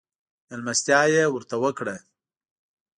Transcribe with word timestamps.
مېلمستيا 0.49 0.99
يې 1.13 1.23
ورته 1.33 1.55
وکړه. 1.63 1.95